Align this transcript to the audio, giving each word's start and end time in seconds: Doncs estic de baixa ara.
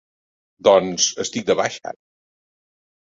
Doncs 0.67 1.05
estic 1.23 1.45
de 1.49 1.57
baixa 1.59 1.85
ara. 1.91 1.99